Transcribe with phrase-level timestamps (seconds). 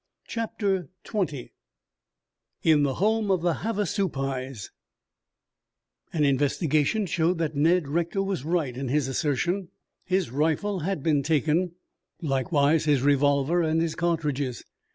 [0.25, 1.49] CHAPTER XX
[2.63, 4.71] IN THE HOME OF THE HAVASUPAIS
[6.11, 9.69] An investigation showed that Ned Rector was right in his assertion.
[10.03, 11.73] His rifle had been taken,
[12.19, 14.63] likewise his revolver and his cartridges.